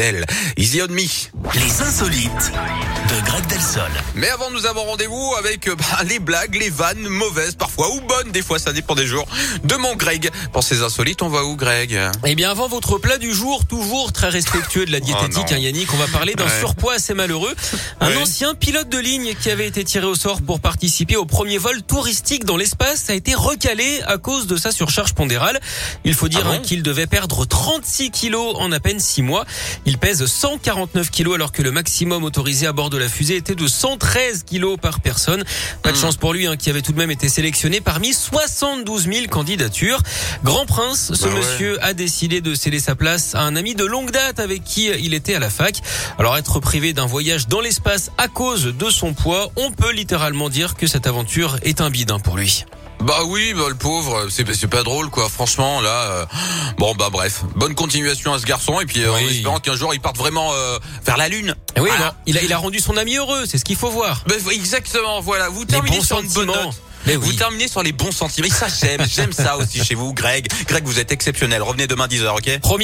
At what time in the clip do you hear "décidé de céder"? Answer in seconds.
41.94-42.80